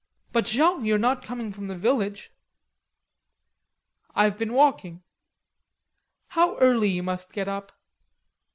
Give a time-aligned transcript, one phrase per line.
[0.31, 2.31] "But, Jean, you're not coming from the village."
[4.15, 5.03] "I've been walking."
[6.29, 7.71] "How early you must get up!"